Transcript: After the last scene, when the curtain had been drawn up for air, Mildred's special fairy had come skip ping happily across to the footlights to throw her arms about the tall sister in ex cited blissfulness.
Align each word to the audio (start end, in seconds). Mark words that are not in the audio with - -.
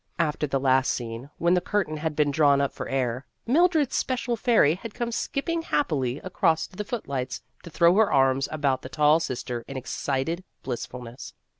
After 0.17 0.47
the 0.47 0.59
last 0.59 0.91
scene, 0.91 1.29
when 1.37 1.53
the 1.53 1.61
curtain 1.61 1.97
had 1.97 2.15
been 2.15 2.31
drawn 2.31 2.59
up 2.59 2.73
for 2.73 2.89
air, 2.89 3.27
Mildred's 3.45 3.95
special 3.95 4.35
fairy 4.35 4.73
had 4.73 4.95
come 4.95 5.11
skip 5.11 5.45
ping 5.45 5.61
happily 5.61 6.17
across 6.23 6.65
to 6.65 6.75
the 6.75 6.83
footlights 6.83 7.43
to 7.61 7.69
throw 7.69 7.93
her 7.97 8.11
arms 8.11 8.49
about 8.51 8.81
the 8.81 8.89
tall 8.89 9.19
sister 9.19 9.63
in 9.67 9.77
ex 9.77 9.91
cited 9.91 10.43
blissfulness. 10.63 11.35